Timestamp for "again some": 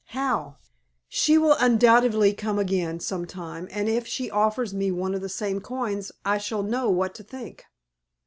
2.57-3.27